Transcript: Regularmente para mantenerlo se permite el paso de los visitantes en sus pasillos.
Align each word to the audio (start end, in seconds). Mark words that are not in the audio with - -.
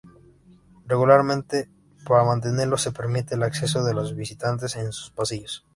Regularmente 0.87 1.69
para 2.07 2.23
mantenerlo 2.23 2.75
se 2.75 2.91
permite 2.91 3.35
el 3.35 3.41
paso 3.41 3.83
de 3.83 3.93
los 3.93 4.15
visitantes 4.15 4.75
en 4.75 4.91
sus 4.91 5.11
pasillos. 5.11 5.63